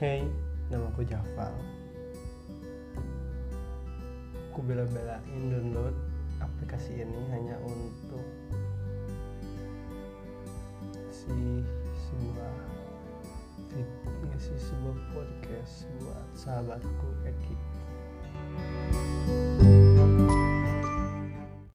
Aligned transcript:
Hey, 0.00 0.24
namaku 0.72 1.04
Jafal. 1.04 1.52
Aku 4.48 4.64
bela-belain 4.64 5.52
download 5.52 5.92
aplikasi 6.40 7.04
ini 7.04 7.20
hanya 7.28 7.60
untuk 7.68 8.24
si 11.12 11.60
sebuah 11.92 12.54
vid- 13.76 14.08
ngasih 14.24 14.56
sebuah 14.56 14.96
podcast 15.12 15.84
buat 16.00 16.28
sahabatku 16.32 17.08
Eki. 17.28 17.60